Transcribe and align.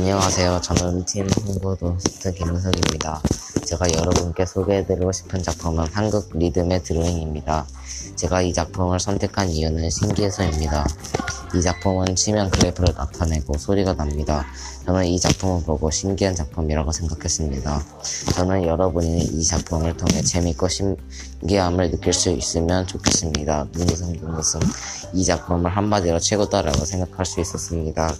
안녕하세요. 0.00 0.62
저는 0.62 1.04
팀 1.04 1.28
홍보 1.46 1.76
도스트 1.76 2.32
김은석입니다. 2.32 3.20
제가 3.66 3.84
여러분께 3.92 4.46
소개해드리고 4.46 5.12
싶은 5.12 5.42
작품은 5.42 5.88
한국 5.92 6.30
리듬의 6.32 6.84
드로잉입니다. 6.84 7.66
제가 8.16 8.40
이 8.40 8.54
작품을 8.54 8.98
선택한 8.98 9.50
이유는 9.50 9.90
신기해서입니다. 9.90 10.86
이 11.54 11.60
작품은 11.60 12.16
치면 12.16 12.48
그래프를 12.48 12.94
나타내고 12.96 13.58
소리가 13.58 13.94
납니다. 13.94 14.46
저는 14.86 15.04
이 15.04 15.20
작품을 15.20 15.64
보고 15.64 15.90
신기한 15.90 16.34
작품이라고 16.34 16.92
생각했습니다. 16.92 17.84
저는 18.34 18.64
여러분이 18.64 19.18
이 19.20 19.44
작품을 19.44 19.98
통해 19.98 20.22
재밌고 20.22 20.66
신기함을 20.68 21.90
느낄 21.90 22.14
수 22.14 22.30
있으면 22.30 22.86
좋겠습니다. 22.86 23.66
눈웃음 23.74 24.14
눈웃음 24.14 24.60
이 25.12 25.26
작품을 25.26 25.70
한마디로 25.70 26.20
최고다라고 26.20 26.86
생각할 26.86 27.26
수 27.26 27.42
있었습니다. 27.42 28.14